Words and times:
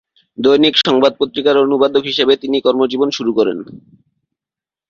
দৈনিক 0.37 0.75
সংবাদ 0.87 1.11
পত্রিকার 1.19 1.55
অনুবাদক 1.57 2.03
হিসেবে 2.03 2.33
তিনি 2.37 2.57
কর্মজীবন 2.61 3.09
শুরু 3.17 3.31
করেন। 3.33 3.57